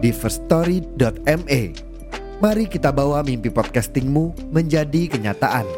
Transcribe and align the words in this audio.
di 0.00 0.10
firststory.me. 0.16 1.62
Mari 2.40 2.64
kita 2.72 2.88
bawa 2.88 3.20
mimpi 3.20 3.52
podcastingmu 3.52 4.48
menjadi 4.48 5.12
kenyataan. 5.12 5.68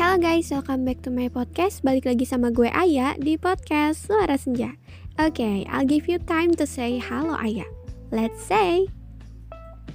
Halo 0.00 0.16
guys, 0.16 0.48
welcome 0.48 0.88
back 0.88 1.04
to 1.04 1.12
my 1.12 1.28
podcast. 1.28 1.84
Balik 1.84 2.08
lagi 2.08 2.24
sama 2.24 2.48
gue 2.48 2.72
Aya 2.72 3.20
di 3.20 3.36
podcast 3.36 4.08
Suara 4.08 4.40
Senja. 4.40 4.80
Oke, 5.20 5.44
okay, 5.44 5.56
I'll 5.68 5.84
give 5.84 6.08
you 6.08 6.16
time 6.16 6.56
to 6.56 6.64
say 6.64 6.96
halo 6.96 7.36
Aya. 7.36 7.68
Let's 8.08 8.40
say. 8.40 8.88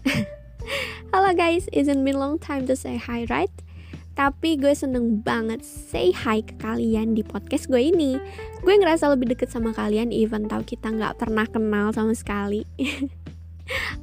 halo 1.12 1.34
guys, 1.34 1.66
isn't 1.74 2.06
been 2.06 2.22
long 2.22 2.38
time 2.38 2.70
to 2.70 2.78
say 2.78 3.02
hi, 3.02 3.26
right? 3.34 3.50
Tapi 4.20 4.60
gue 4.60 4.76
seneng 4.76 5.24
banget 5.24 5.64
say 5.64 6.12
hi 6.12 6.44
ke 6.44 6.52
kalian 6.60 7.16
di 7.16 7.24
podcast 7.24 7.72
gue 7.72 7.80
ini. 7.80 8.20
Gue 8.68 8.76
ngerasa 8.76 9.08
lebih 9.16 9.32
deket 9.32 9.48
sama 9.48 9.72
kalian 9.72 10.12
even 10.12 10.44
tau 10.52 10.60
kita 10.60 10.92
nggak 10.92 11.24
pernah 11.24 11.48
kenal 11.48 11.96
sama 11.96 12.12
sekali. 12.12 12.68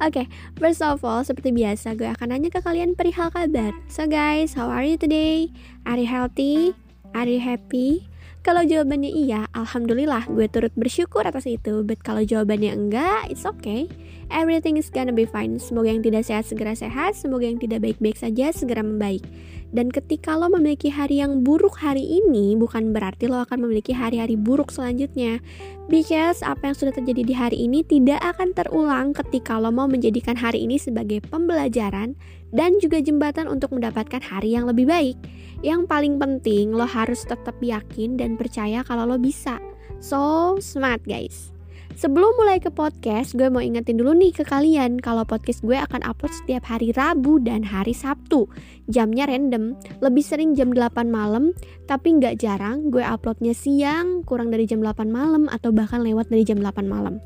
Oke, 0.01 0.25
okay, 0.25 0.27
first 0.57 0.81
of 0.81 1.05
all, 1.05 1.21
seperti 1.21 1.53
biasa 1.53 2.01
gue 2.01 2.09
akan 2.09 2.33
nanya 2.33 2.49
ke 2.49 2.65
kalian 2.65 2.97
perihal 2.97 3.29
kabar. 3.29 3.77
So 3.93 4.09
guys, 4.09 4.57
how 4.57 4.73
are 4.73 4.89
you 4.89 4.97
today? 4.97 5.53
Are 5.85 6.01
you 6.01 6.09
healthy? 6.09 6.73
Are 7.13 7.29
you 7.29 7.45
happy? 7.45 8.09
Kalau 8.41 8.63
jawabannya 8.63 9.11
iya, 9.11 9.51
alhamdulillah 9.53 10.31
gue 10.31 10.47
turut 10.47 10.71
bersyukur 10.79 11.27
atas 11.27 11.45
itu. 11.51 11.83
But 11.83 12.01
kalau 12.01 12.23
jawabannya 12.23 12.73
enggak, 12.73 13.27
it's 13.29 13.43
okay. 13.43 13.91
Everything 14.31 14.79
is 14.79 14.87
gonna 14.87 15.11
be 15.11 15.27
fine. 15.27 15.59
Semoga 15.59 15.91
yang 15.91 16.07
tidak 16.07 16.25
sehat 16.25 16.47
segera 16.47 16.79
sehat, 16.79 17.19
semoga 17.19 17.45
yang 17.51 17.59
tidak 17.59 17.83
baik-baik 17.83 18.15
saja 18.15 18.55
segera 18.55 18.87
membaik. 18.87 19.27
Dan 19.75 19.91
ketika 19.91 20.39
lo 20.39 20.47
memiliki 20.47 20.93
hari 20.93 21.19
yang 21.19 21.43
buruk 21.43 21.83
hari 21.83 22.03
ini, 22.03 22.55
bukan 22.55 22.95
berarti 22.95 23.27
lo 23.27 23.43
akan 23.43 23.67
memiliki 23.67 23.91
hari-hari 23.91 24.39
buruk 24.39 24.71
selanjutnya. 24.71 25.43
Because 25.91 26.45
apa 26.47 26.71
yang 26.71 26.77
sudah 26.79 26.95
terjadi 26.95 27.23
di 27.27 27.35
hari 27.35 27.59
ini 27.67 27.83
tidak 27.83 28.23
akan 28.23 28.55
terulang 28.55 29.11
ketika 29.15 29.59
lo 29.59 29.75
mau 29.75 29.91
menjadikan 29.91 30.39
hari 30.39 30.63
ini 30.63 30.79
sebagai 30.79 31.23
pembelajaran 31.27 32.15
dan 32.55 32.79
juga 32.79 33.03
jembatan 33.03 33.51
untuk 33.51 33.75
mendapatkan 33.75 34.23
hari 34.23 34.55
yang 34.55 34.71
lebih 34.71 34.87
baik. 34.87 35.19
Yang 35.65 35.89
paling 35.91 36.21
penting, 36.21 36.71
lo 36.71 36.87
harus 36.87 37.27
tetap 37.27 37.59
yakin 37.59 38.15
dan 38.15 38.39
percaya 38.39 38.87
kalau 38.87 39.09
lo 39.09 39.19
bisa. 39.19 39.59
So 39.99 40.55
smart 40.61 41.03
guys. 41.09 41.56
Sebelum 41.97 42.29
mulai 42.37 42.61
ke 42.61 42.69
podcast, 42.69 43.33
gue 43.33 43.49
mau 43.49 43.65
ingetin 43.65 43.97
dulu 43.97 44.13
nih 44.13 44.29
ke 44.29 44.45
kalian 44.45 45.01
kalau 45.01 45.25
podcast 45.25 45.65
gue 45.65 45.81
akan 45.81 46.05
upload 46.05 46.29
setiap 46.29 46.69
hari 46.69 46.93
Rabu 46.93 47.41
dan 47.41 47.65
hari 47.65 47.97
Sabtu. 47.97 48.53
Jamnya 48.85 49.25
random, 49.25 49.73
lebih 50.05 50.21
sering 50.21 50.53
jam 50.53 50.77
8 50.77 51.09
malam, 51.09 51.57
tapi 51.89 52.21
nggak 52.21 52.37
jarang 52.37 52.93
gue 52.93 53.01
uploadnya 53.01 53.57
siang, 53.57 54.29
kurang 54.29 54.53
dari 54.53 54.69
jam 54.69 54.85
8 54.85 55.09
malam, 55.09 55.49
atau 55.49 55.73
bahkan 55.73 56.05
lewat 56.05 56.29
dari 56.29 56.45
jam 56.45 56.61
8 56.61 56.85
malam. 56.85 57.17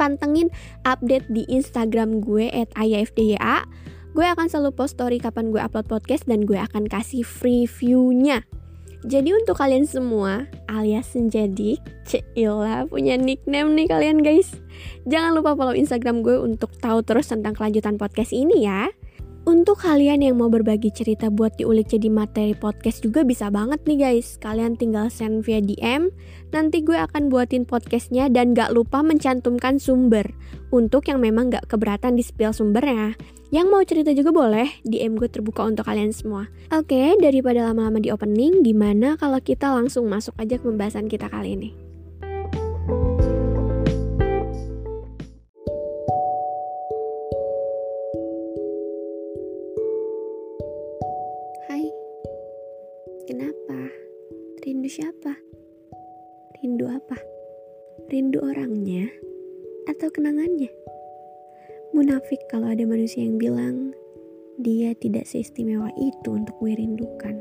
Pantengin 0.00 0.48
update 0.88 1.28
di 1.28 1.44
Instagram 1.52 2.24
gue 2.24 2.48
at 2.48 2.72
ayafdya. 2.80 3.68
Gue 4.16 4.24
akan 4.24 4.48
selalu 4.48 4.72
post 4.72 4.96
story 4.96 5.20
kapan 5.20 5.52
gue 5.52 5.60
upload 5.60 5.84
podcast 5.84 6.24
dan 6.24 6.48
gue 6.48 6.56
akan 6.56 6.88
kasih 6.88 7.28
free 7.28 7.68
view-nya. 7.68 8.40
Jadi 9.02 9.34
untuk 9.34 9.58
kalian 9.58 9.82
semua 9.82 10.46
alias 10.70 11.10
Senjadik, 11.10 11.82
Cila 12.06 12.86
punya 12.86 13.18
nickname 13.18 13.74
nih 13.74 13.90
kalian 13.90 14.22
guys. 14.22 14.54
Jangan 15.10 15.34
lupa 15.34 15.58
follow 15.58 15.74
Instagram 15.74 16.22
gue 16.22 16.38
untuk 16.38 16.70
tahu 16.78 17.02
terus 17.02 17.26
tentang 17.26 17.58
kelanjutan 17.58 17.98
podcast 17.98 18.30
ini 18.30 18.62
ya. 18.62 18.86
Untuk 19.42 19.82
kalian 19.82 20.22
yang 20.22 20.38
mau 20.38 20.46
berbagi 20.46 20.94
cerita 20.94 21.26
buat 21.26 21.58
diulik 21.58 21.90
jadi 21.90 22.06
materi 22.06 22.54
podcast 22.54 23.02
juga 23.02 23.26
bisa 23.26 23.50
banget 23.50 23.82
nih 23.90 23.98
guys. 23.98 24.38
Kalian 24.38 24.78
tinggal 24.78 25.10
send 25.10 25.42
via 25.42 25.58
DM, 25.58 26.14
nanti 26.54 26.78
gue 26.78 26.94
akan 26.94 27.26
buatin 27.26 27.66
podcastnya 27.66 28.30
dan 28.30 28.54
gak 28.54 28.70
lupa 28.70 29.02
mencantumkan 29.02 29.82
sumber. 29.82 30.30
Untuk 30.70 31.10
yang 31.10 31.18
memang 31.18 31.50
gak 31.50 31.66
keberatan 31.66 32.14
di 32.14 32.22
spill 32.22 32.54
sumbernya. 32.54 33.18
Yang 33.50 33.66
mau 33.66 33.82
cerita 33.82 34.14
juga 34.14 34.30
boleh, 34.30 34.70
DM 34.86 35.18
gue 35.18 35.26
terbuka 35.26 35.66
untuk 35.66 35.90
kalian 35.90 36.14
semua. 36.14 36.46
Oke, 36.70 37.18
daripada 37.18 37.66
lama-lama 37.66 37.98
di 37.98 38.14
opening, 38.14 38.62
gimana 38.62 39.18
kalau 39.18 39.42
kita 39.42 39.74
langsung 39.74 40.06
masuk 40.06 40.38
aja 40.38 40.54
ke 40.54 40.62
pembahasan 40.62 41.10
kita 41.10 41.26
kali 41.26 41.58
ini. 41.58 41.91
Apa? 56.92 57.16
Rindu 58.12 58.44
orangnya 58.44 59.08
atau 59.88 60.12
kenangannya? 60.12 60.68
Munafik 61.96 62.40
kalau 62.52 62.68
ada 62.68 62.84
manusia 62.84 63.24
yang 63.24 63.40
bilang 63.40 63.96
dia 64.60 64.92
tidak 65.00 65.24
seistimewa 65.24 65.88
itu 65.96 66.28
untuk 66.28 66.52
gue 66.60 66.72
rindukan. 66.76 67.36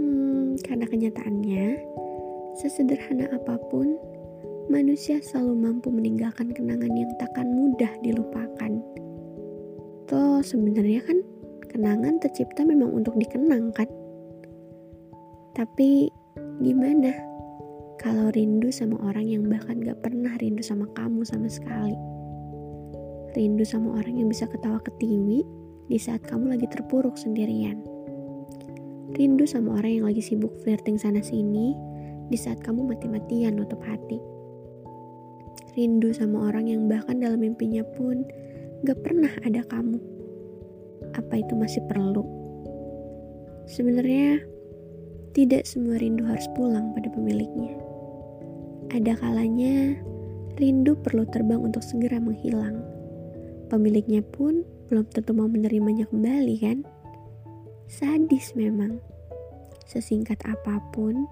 Hmm, 0.00 0.56
karena 0.64 0.88
kenyataannya, 0.88 1.66
sesederhana 2.56 3.28
apa 3.36 3.60
pun, 3.68 4.00
manusia 4.72 5.20
selalu 5.20 5.54
mampu 5.54 5.88
meninggalkan 5.92 6.50
kenangan 6.56 6.92
yang 6.96 7.12
takkan 7.20 7.46
mudah 7.52 7.92
dilupakan. 8.00 8.72
Toh 10.08 10.40
sebenarnya 10.40 11.04
kan 11.04 11.18
kenangan 11.68 12.18
tercipta 12.22 12.64
memang 12.64 12.94
untuk 12.94 13.14
dikenang 13.20 13.70
kan? 13.76 13.88
Tapi 15.56 16.10
gimana 16.60 17.12
kalau 18.06 18.30
rindu 18.30 18.70
sama 18.70 18.94
orang 19.02 19.26
yang 19.26 19.50
bahkan 19.50 19.82
gak 19.82 19.98
pernah 19.98 20.30
rindu 20.38 20.62
sama 20.62 20.86
kamu 20.94 21.26
sama 21.26 21.50
sekali? 21.50 21.98
Rindu 23.34 23.66
sama 23.66 23.98
orang 23.98 24.22
yang 24.22 24.30
bisa 24.30 24.46
ketawa 24.46 24.78
ketiwi 24.78 25.42
di 25.90 25.98
saat 25.98 26.22
kamu 26.22 26.54
lagi 26.54 26.70
terpuruk 26.70 27.18
sendirian. 27.18 27.82
Rindu 29.10 29.42
sama 29.42 29.82
orang 29.82 29.90
yang 29.98 30.06
lagi 30.06 30.22
sibuk 30.22 30.54
flirting 30.62 30.94
sana 30.94 31.18
sini 31.18 31.74
di 32.30 32.38
saat 32.38 32.62
kamu 32.62 32.94
mati-matian 32.94 33.58
nutup 33.58 33.82
hati. 33.82 34.22
Rindu 35.74 36.14
sama 36.14 36.46
orang 36.46 36.70
yang 36.70 36.86
bahkan 36.86 37.18
dalam 37.18 37.42
mimpinya 37.42 37.82
pun 37.98 38.22
gak 38.86 39.02
pernah 39.02 39.34
ada 39.42 39.66
kamu. 39.66 39.98
Apa 41.10 41.42
itu 41.42 41.58
masih 41.58 41.82
perlu? 41.90 42.22
Sebenarnya 43.66 44.46
tidak 45.34 45.66
semua 45.66 45.98
rindu 45.98 46.22
harus 46.22 46.46
pulang 46.54 46.94
pada 46.94 47.10
pemiliknya. 47.10 47.85
Ada 48.94 49.18
kalanya 49.18 49.98
rindu 50.56 50.94
perlu 51.02 51.26
terbang 51.26 51.58
untuk 51.58 51.82
segera 51.82 52.22
menghilang. 52.22 52.78
Pemiliknya 53.66 54.22
pun 54.22 54.62
belum 54.86 55.10
tentu 55.10 55.34
mau 55.34 55.50
menerimanya 55.50 56.06
kembali 56.06 56.56
kan? 56.62 56.86
Sadis 57.90 58.54
memang. 58.54 59.02
Sesingkat 59.86 60.38
apa 60.46 60.78
pun, 60.94 61.26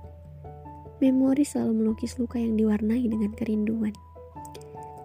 memori 0.98 1.46
selalu 1.46 1.82
melukis 1.82 2.18
luka 2.18 2.38
yang 2.38 2.58
diwarnai 2.58 3.06
dengan 3.06 3.30
kerinduan. 3.34 3.94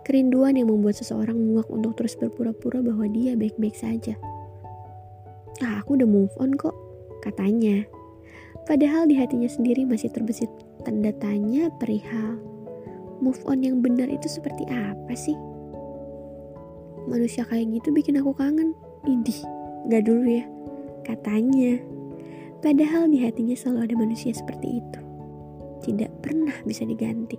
Kerinduan 0.05 0.57
yang 0.57 0.73
membuat 0.73 0.97
seseorang 0.97 1.37
muak 1.37 1.69
untuk 1.69 1.93
terus 1.97 2.17
berpura-pura 2.17 2.81
bahwa 2.81 3.05
dia 3.09 3.37
baik-baik 3.37 3.77
saja. 3.77 4.17
Ah, 5.61 5.81
aku 5.85 6.01
udah 6.01 6.09
move 6.09 6.33
on 6.41 6.57
kok, 6.57 6.73
katanya. 7.21 7.85
Padahal 8.65 9.05
di 9.05 9.17
hatinya 9.17 9.49
sendiri 9.49 9.85
masih 9.85 10.09
terbesit 10.09 10.49
tanda 10.89 11.13
tanya 11.21 11.69
perihal 11.77 12.41
move 13.21 13.37
on 13.45 13.61
yang 13.61 13.77
benar 13.77 14.09
itu 14.09 14.25
seperti 14.25 14.65
apa 14.73 15.13
sih? 15.13 15.37
Manusia 17.05 17.45
kayak 17.45 17.69
gitu 17.77 17.93
bikin 17.93 18.17
aku 18.17 18.33
kangen. 18.33 18.73
Idih, 19.05 19.37
gak 19.85 20.09
dulu 20.09 20.25
ya. 20.25 20.49
Katanya. 21.05 21.77
Padahal 22.65 23.05
di 23.05 23.21
hatinya 23.21 23.53
selalu 23.53 23.85
ada 23.85 23.95
manusia 24.01 24.33
seperti 24.33 24.81
itu. 24.81 25.01
Tidak 25.85 26.25
pernah 26.25 26.57
bisa 26.65 26.89
diganti. 26.89 27.37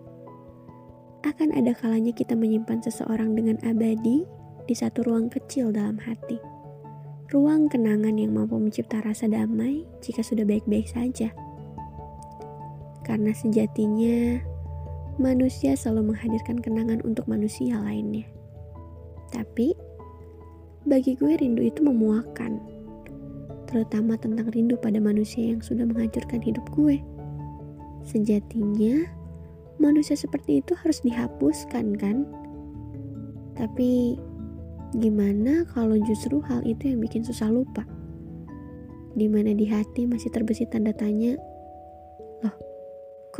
Akan 1.26 1.50
ada 1.50 1.74
kalanya 1.74 2.14
kita 2.14 2.38
menyimpan 2.38 2.86
seseorang 2.86 3.34
dengan 3.34 3.58
abadi 3.66 4.22
di 4.70 4.74
satu 4.78 5.02
ruang 5.02 5.26
kecil 5.26 5.74
dalam 5.74 5.98
hati. 5.98 6.38
ruang 7.30 7.70
kenangan 7.70 8.14
yang 8.14 8.34
mampu 8.34 8.58
mencipta 8.58 8.98
rasa 9.06 9.26
damai 9.30 9.86
jika 10.02 10.22
sudah 10.22 10.46
baik-baik 10.46 10.86
saja. 10.86 11.30
Karena 13.10 13.34
sejatinya 13.34 14.38
manusia 15.18 15.74
selalu 15.74 16.14
menghadirkan 16.14 16.62
kenangan 16.62 17.02
untuk 17.02 17.26
manusia 17.26 17.74
lainnya. 17.82 18.22
Tapi 19.34 19.74
bagi 20.86 21.18
gue 21.18 21.34
rindu 21.34 21.66
itu 21.66 21.82
memuakan, 21.82 22.62
terutama 23.66 24.14
tentang 24.14 24.46
rindu 24.54 24.78
pada 24.78 25.02
manusia 25.02 25.50
yang 25.50 25.58
sudah 25.58 25.82
menghancurkan 25.90 26.38
hidup 26.38 26.62
gue. 26.70 27.02
Sejatinya, 28.06 29.10
manusia 29.82 30.14
seperti 30.14 30.62
itu 30.62 30.78
harus 30.78 31.02
dihapuskan, 31.02 31.98
kan? 31.98 32.22
Tapi 33.58 34.22
Gimana 34.90 35.62
kalau 35.70 35.94
justru 36.02 36.42
hal 36.50 36.66
itu 36.66 36.90
yang 36.90 36.98
bikin 36.98 37.22
susah 37.22 37.46
lupa? 37.46 37.86
Di 39.14 39.30
mana 39.30 39.54
di 39.54 39.62
hati 39.70 40.02
masih 40.02 40.34
terbesit 40.34 40.74
tanda 40.74 40.90
tanya, 40.90 41.38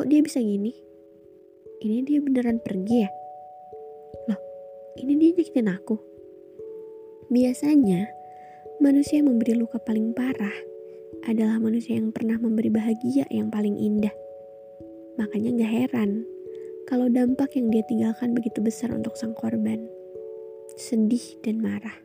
kok 0.00 0.08
dia 0.08 0.24
bisa 0.24 0.40
gini? 0.40 0.72
Ini 1.84 2.00
dia 2.08 2.24
beneran 2.24 2.56
pergi 2.64 3.04
ya? 3.04 3.10
Loh, 4.32 4.40
ini 4.96 5.12
dia 5.20 5.36
nyakitin 5.36 5.68
aku. 5.68 6.00
Biasanya, 7.28 8.08
manusia 8.80 9.20
yang 9.20 9.28
memberi 9.28 9.52
luka 9.60 9.76
paling 9.76 10.16
parah 10.16 10.56
adalah 11.28 11.60
manusia 11.60 12.00
yang 12.00 12.16
pernah 12.16 12.40
memberi 12.40 12.72
bahagia 12.72 13.28
yang 13.28 13.52
paling 13.52 13.76
indah. 13.76 14.16
Makanya 15.20 15.60
gak 15.60 15.72
heran 15.84 16.24
kalau 16.88 17.12
dampak 17.12 17.52
yang 17.60 17.68
dia 17.68 17.84
tinggalkan 17.84 18.32
begitu 18.32 18.64
besar 18.64 18.96
untuk 18.96 19.20
sang 19.20 19.36
korban 19.36 19.84
sedih 20.80 21.44
dan 21.44 21.60
marah. 21.60 22.00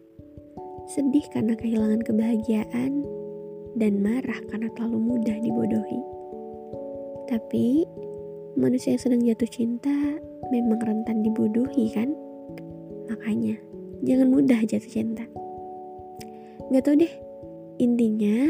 Sedih 0.92 1.24
karena 1.32 1.56
kehilangan 1.56 2.04
kebahagiaan 2.04 2.92
dan 3.80 4.04
marah 4.04 4.40
karena 4.52 4.68
terlalu 4.76 5.00
mudah 5.16 5.38
dibodohi. 5.40 6.15
Tapi 7.26 7.86
manusia 8.54 8.94
yang 8.94 9.02
sedang 9.02 9.22
jatuh 9.26 9.50
cinta 9.50 9.94
memang 10.54 10.78
rentan 10.78 11.26
dibodohi 11.26 11.90
kan? 11.92 12.14
Makanya 13.10 13.58
jangan 14.06 14.30
mudah 14.30 14.62
jatuh 14.66 14.92
cinta. 14.92 15.26
Gak 16.74 16.86
tau 16.86 16.98
deh, 16.98 17.14
intinya 17.78 18.50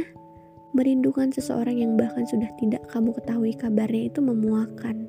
merindukan 0.76 1.32
seseorang 1.32 1.80
yang 1.80 1.96
bahkan 1.96 2.28
sudah 2.28 2.52
tidak 2.60 2.84
kamu 2.92 3.16
ketahui 3.16 3.56
kabarnya 3.56 4.12
itu 4.12 4.20
memuakan. 4.20 5.08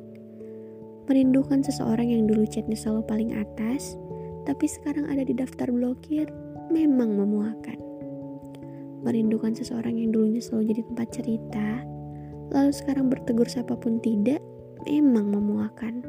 Merindukan 1.07 1.63
seseorang 1.63 2.11
yang 2.11 2.27
dulu 2.27 2.43
chatnya 2.47 2.75
selalu 2.75 3.03
paling 3.07 3.31
atas, 3.35 3.95
tapi 4.43 4.67
sekarang 4.67 5.07
ada 5.11 5.23
di 5.23 5.35
daftar 5.35 5.71
blokir, 5.71 6.31
memang 6.71 7.15
memuakan. 7.15 7.79
Merindukan 9.07 9.55
seseorang 9.55 10.03
yang 10.03 10.11
dulunya 10.11 10.43
selalu 10.43 10.75
jadi 10.75 10.83
tempat 10.91 11.09
cerita, 11.15 11.67
lalu 12.51 12.73
sekarang 12.75 13.11
bertegur 13.11 13.47
siapa 13.47 13.75
pun 13.75 13.99
tidak, 14.03 14.43
memang 14.87 15.33
memuakan. 15.35 16.05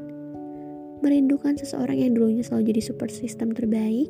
Merindukan 1.01 1.57
seseorang 1.57 1.98
yang 1.98 2.18
dulunya 2.18 2.42
selalu 2.42 2.74
jadi 2.74 2.81
support 2.89 3.13
system 3.13 3.54
terbaik, 3.54 4.10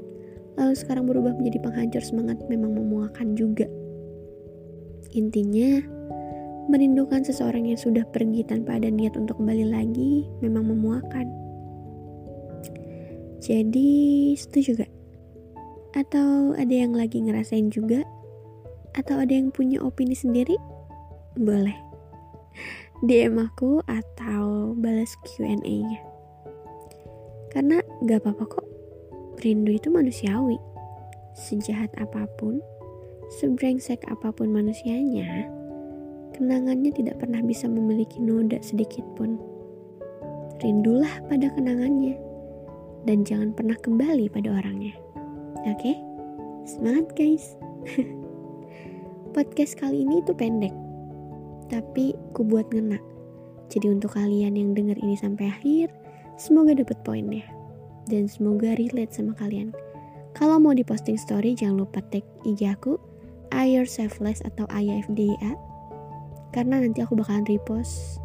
lalu 0.55 0.73
sekarang 0.73 1.05
berubah 1.05 1.35
menjadi 1.35 1.59
penghancur 1.63 2.03
semangat 2.03 2.39
memang 2.47 2.73
memuakan 2.73 3.35
juga. 3.35 3.67
Intinya, 5.11 5.83
merindukan 6.67 7.23
seseorang 7.23 7.71
yang 7.71 7.79
sudah 7.79 8.03
pergi 8.11 8.43
tanpa 8.43 8.75
ada 8.75 8.91
niat 8.91 9.15
untuk 9.15 9.39
kembali 9.39 9.71
lagi 9.71 10.27
memang 10.43 10.67
memuakan. 10.67 11.27
Jadi, 13.39 14.33
setuju 14.35 14.83
gak? 14.83 14.91
Atau 15.95 16.57
ada 16.57 16.73
yang 16.73 16.91
lagi 16.91 17.23
ngerasain 17.23 17.71
juga? 17.71 18.03
Atau 18.97 19.21
ada 19.21 19.31
yang 19.31 19.53
punya 19.53 19.79
opini 19.79 20.17
sendiri? 20.17 20.57
Boleh. 21.37 21.86
DM 23.05 23.37
aku 23.37 23.81
atau 23.85 24.73
balas 24.73 25.13
Q&A-nya. 25.21 26.01
Karena 27.53 27.81
gak 28.05 28.25
apa-apa 28.25 28.45
kok. 28.57 28.67
Rindu 29.41 29.77
itu 29.77 29.93
manusiawi. 29.93 30.57
Sejahat 31.37 31.93
apa 32.01 32.25
pun, 32.41 32.57
sebrengsek 33.37 34.01
apa 34.09 34.33
pun 34.33 34.49
manusianya, 34.49 35.45
kenangannya 36.33 36.89
tidak 36.89 37.21
pernah 37.21 37.45
bisa 37.45 37.69
memiliki 37.69 38.17
noda 38.17 38.57
sedikit 38.65 39.05
pun. 39.13 39.37
Rindulah 40.57 41.21
pada 41.29 41.53
kenangannya 41.53 42.17
dan 43.05 43.21
jangan 43.21 43.53
pernah 43.53 43.77
kembali 43.77 44.33
pada 44.33 44.57
orangnya. 44.57 44.97
Oke? 45.69 45.93
Okay? 45.93 45.95
Semangat 46.65 47.13
guys. 47.13 47.53
Podcast 49.37 49.77
kali 49.77 50.01
ini 50.01 50.25
tuh 50.25 50.33
pendek. 50.33 50.86
Tapi 51.67 52.15
ku 52.31 52.47
buat 52.47 52.69
ngena. 52.71 52.99
Jadi 53.67 53.91
untuk 53.91 54.15
kalian 54.15 54.55
yang 54.55 54.71
dengar 54.71 54.95
ini 54.99 55.19
sampai 55.19 55.51
akhir, 55.51 55.91
semoga 56.39 56.71
dapet 56.71 56.95
poinnya. 57.03 57.43
Dan 58.07 58.31
semoga 58.31 58.75
relate 58.79 59.11
sama 59.11 59.35
kalian. 59.35 59.75
Kalau 60.31 60.61
mau 60.61 60.71
diposting 60.71 61.19
story 61.19 61.57
jangan 61.57 61.83
lupa 61.83 61.99
tag 62.13 62.23
IG 62.47 62.63
aku 62.69 62.95
Selfless 63.87 64.43
atau 64.45 64.69
AYFDA 64.69 65.55
karena 66.53 66.83
nanti 66.83 67.01
aku 67.01 67.17
bakalan 67.17 67.47
repost 67.47 68.21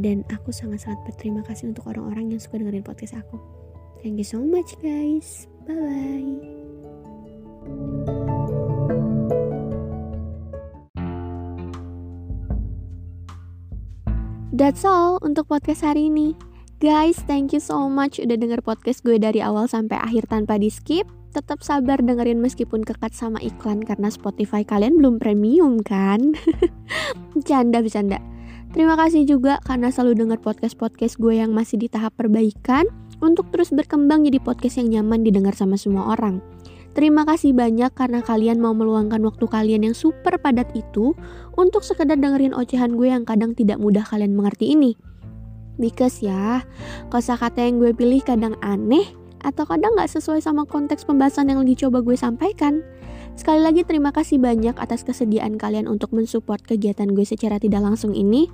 dan 0.00 0.26
aku 0.32 0.50
sangat-sangat 0.50 0.98
berterima 1.06 1.44
kasih 1.46 1.70
untuk 1.70 1.86
orang-orang 1.86 2.34
yang 2.34 2.40
suka 2.42 2.58
dengerin 2.58 2.82
podcast 2.82 3.14
aku. 3.18 3.38
Thank 4.02 4.18
you 4.18 4.26
so 4.26 4.42
much, 4.42 4.74
guys. 4.82 5.46
Bye 5.64 6.34
That's 14.54 14.86
all 14.86 15.18
untuk 15.18 15.50
podcast 15.50 15.82
hari 15.82 16.06
ini. 16.06 16.30
Guys, 16.78 17.18
thank 17.26 17.50
you 17.50 17.58
so 17.58 17.90
much 17.90 18.22
udah 18.22 18.38
denger 18.38 18.62
podcast 18.62 19.02
gue 19.02 19.18
dari 19.18 19.42
awal 19.42 19.66
sampai 19.66 19.98
akhir 19.98 20.30
tanpa 20.30 20.62
di 20.62 20.70
skip. 20.70 21.10
Tetap 21.34 21.66
sabar 21.66 21.98
dengerin 21.98 22.38
meskipun 22.38 22.86
kekat 22.86 23.18
sama 23.18 23.42
iklan 23.42 23.82
karena 23.82 24.14
Spotify 24.14 24.62
kalian 24.62 25.02
belum 25.02 25.18
premium 25.18 25.82
kan? 25.82 26.38
Canda 27.50 27.82
bercanda. 27.82 28.22
Terima 28.70 28.94
kasih 28.94 29.26
juga 29.26 29.58
karena 29.66 29.90
selalu 29.90 30.22
denger 30.22 30.38
podcast-podcast 30.38 31.18
gue 31.18 31.34
yang 31.42 31.50
masih 31.50 31.82
di 31.82 31.90
tahap 31.90 32.14
perbaikan 32.14 32.86
untuk 33.18 33.50
terus 33.50 33.74
berkembang 33.74 34.22
jadi 34.22 34.38
podcast 34.38 34.78
yang 34.78 35.02
nyaman 35.02 35.26
didengar 35.26 35.58
sama 35.58 35.74
semua 35.74 36.14
orang. 36.14 36.38
Terima 36.94 37.26
kasih 37.26 37.50
banyak 37.58 37.90
karena 37.98 38.22
kalian 38.22 38.62
mau 38.62 38.70
meluangkan 38.70 39.18
waktu 39.26 39.50
kalian 39.50 39.82
yang 39.90 39.96
super 39.98 40.38
padat 40.38 40.70
itu 40.78 41.18
untuk 41.58 41.82
sekedar 41.82 42.14
dengerin 42.14 42.54
ocehan 42.54 42.94
gue 42.94 43.10
yang 43.10 43.26
kadang 43.26 43.50
tidak 43.50 43.82
mudah 43.82 44.06
kalian 44.06 44.38
mengerti 44.38 44.78
ini. 44.78 44.94
Because 45.74 46.22
ya, 46.22 46.62
kosakata 47.10 47.66
yang 47.66 47.82
gue 47.82 47.90
pilih 47.90 48.22
kadang 48.22 48.54
aneh 48.62 49.10
atau 49.42 49.66
kadang 49.66 49.98
gak 49.98 50.06
sesuai 50.06 50.38
sama 50.38 50.62
konteks 50.70 51.02
pembahasan 51.02 51.50
yang 51.50 51.66
lagi 51.66 51.74
coba 51.82 51.98
gue 51.98 52.14
sampaikan. 52.14 52.86
Sekali 53.34 53.58
lagi 53.58 53.82
terima 53.82 54.14
kasih 54.14 54.38
banyak 54.38 54.78
atas 54.78 55.02
kesediaan 55.02 55.58
kalian 55.58 55.90
untuk 55.90 56.14
mensupport 56.14 56.62
kegiatan 56.62 57.10
gue 57.10 57.26
secara 57.26 57.58
tidak 57.58 57.82
langsung 57.82 58.14
ini. 58.14 58.46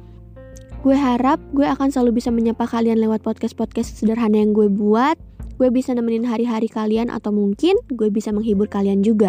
Gue 0.80 0.96
harap 0.96 1.36
gue 1.52 1.68
akan 1.68 1.92
selalu 1.92 2.24
bisa 2.24 2.32
menyapa 2.32 2.64
kalian 2.64 3.04
lewat 3.04 3.20
podcast-podcast 3.20 4.00
sederhana 4.00 4.40
yang 4.40 4.56
gue 4.56 4.72
buat. 4.72 5.20
Gue 5.60 5.68
bisa 5.68 5.92
nemenin 5.92 6.24
hari-hari 6.24 6.72
kalian 6.72 7.12
atau 7.12 7.36
mungkin 7.36 7.76
gue 7.92 8.08
bisa 8.08 8.32
menghibur 8.32 8.64
kalian 8.64 9.04
juga. 9.04 9.28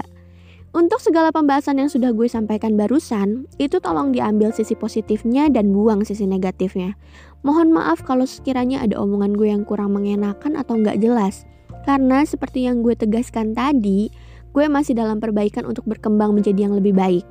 Untuk 0.71 1.03
segala 1.03 1.35
pembahasan 1.35 1.83
yang 1.83 1.91
sudah 1.91 2.15
gue 2.15 2.31
sampaikan 2.31 2.79
barusan, 2.79 3.43
itu 3.59 3.83
tolong 3.83 4.15
diambil 4.15 4.55
sisi 4.55 4.71
positifnya 4.71 5.51
dan 5.51 5.75
buang 5.75 6.07
sisi 6.07 6.23
negatifnya. 6.23 6.95
Mohon 7.43 7.75
maaf 7.75 8.07
kalau 8.07 8.23
sekiranya 8.23 8.79
ada 8.79 8.95
omongan 8.95 9.35
gue 9.35 9.51
yang 9.51 9.67
kurang 9.67 9.91
mengenakan 9.91 10.55
atau 10.55 10.79
nggak 10.79 11.03
jelas. 11.03 11.43
Karena 11.83 12.23
seperti 12.23 12.71
yang 12.71 12.87
gue 12.87 12.95
tegaskan 12.95 13.51
tadi, 13.51 14.07
gue 14.55 14.65
masih 14.71 14.95
dalam 14.95 15.19
perbaikan 15.19 15.67
untuk 15.67 15.83
berkembang 15.83 16.31
menjadi 16.31 16.71
yang 16.71 16.79
lebih 16.79 16.95
baik. 16.95 17.27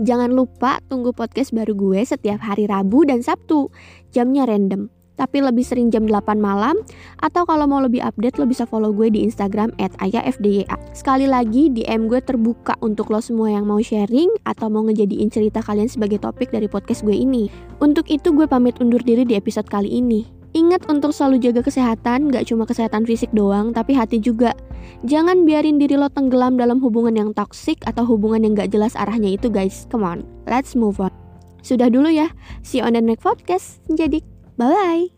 Jangan 0.00 0.32
lupa 0.32 0.80
tunggu 0.88 1.12
podcast 1.12 1.52
baru 1.52 1.76
gue 1.76 2.00
setiap 2.08 2.40
hari 2.40 2.64
Rabu 2.64 3.04
dan 3.04 3.20
Sabtu. 3.20 3.68
Jamnya 4.16 4.48
random, 4.48 4.88
tapi 5.16 5.42
lebih 5.42 5.64
sering 5.64 5.88
jam 5.88 6.04
8 6.04 6.36
malam 6.38 6.76
atau 7.24 7.42
kalau 7.48 7.64
mau 7.64 7.80
lebih 7.80 8.04
update 8.04 8.38
lo 8.38 8.46
bisa 8.46 8.68
follow 8.68 8.92
gue 8.92 9.10
di 9.10 9.24
Instagram 9.24 9.72
@ayafdya. 9.80 10.68
Sekali 10.92 11.26
lagi 11.26 11.72
DM 11.72 12.06
gue 12.06 12.20
terbuka 12.22 12.76
untuk 12.84 13.10
lo 13.10 13.18
semua 13.18 13.50
yang 13.50 13.64
mau 13.64 13.80
sharing 13.80 14.30
atau 14.44 14.68
mau 14.68 14.84
ngejadiin 14.86 15.32
cerita 15.32 15.64
kalian 15.64 15.88
sebagai 15.88 16.22
topik 16.22 16.52
dari 16.52 16.70
podcast 16.70 17.02
gue 17.02 17.16
ini. 17.16 17.48
Untuk 17.80 18.08
itu 18.12 18.30
gue 18.30 18.46
pamit 18.46 18.78
undur 18.78 19.00
diri 19.00 19.24
di 19.24 19.34
episode 19.34 19.66
kali 19.66 19.88
ini. 19.88 20.36
Ingat 20.56 20.88
untuk 20.88 21.12
selalu 21.12 21.36
jaga 21.44 21.60
kesehatan, 21.60 22.32
gak 22.32 22.48
cuma 22.48 22.64
kesehatan 22.64 23.04
fisik 23.04 23.28
doang, 23.36 23.76
tapi 23.76 23.92
hati 23.92 24.16
juga. 24.16 24.56
Jangan 25.04 25.44
biarin 25.44 25.76
diri 25.76 26.00
lo 26.00 26.08
tenggelam 26.08 26.56
dalam 26.56 26.80
hubungan 26.80 27.12
yang 27.12 27.30
toksik 27.36 27.84
atau 27.84 28.08
hubungan 28.08 28.40
yang 28.40 28.56
gak 28.56 28.72
jelas 28.72 28.96
arahnya 28.96 29.36
itu 29.36 29.52
guys. 29.52 29.84
Come 29.92 30.08
on, 30.08 30.24
let's 30.48 30.72
move 30.72 30.96
on. 30.96 31.12
Sudah 31.60 31.92
dulu 31.92 32.08
ya, 32.08 32.32
see 32.64 32.80
you 32.80 32.88
on 32.88 32.96
the 32.96 33.04
next 33.04 33.20
podcast. 33.20 33.84
Jadi, 33.92 34.24
bye-bye. 34.58 35.15